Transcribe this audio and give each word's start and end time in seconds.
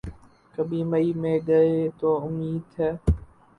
کبھی 0.53 0.81
مئی 0.83 1.11
میں 1.15 1.37
گئے 1.47 1.71
تو 1.99 2.09
امید 2.25 2.79
ہے۔ 2.79 2.91